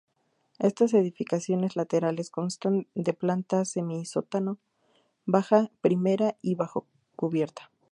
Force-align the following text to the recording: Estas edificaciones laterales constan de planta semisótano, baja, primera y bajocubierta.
Estas 0.57 0.95
edificaciones 0.95 1.75
laterales 1.75 2.31
constan 2.31 2.87
de 2.95 3.13
planta 3.13 3.65
semisótano, 3.65 4.57
baja, 5.27 5.69
primera 5.79 6.37
y 6.41 6.55
bajocubierta. 6.55 7.69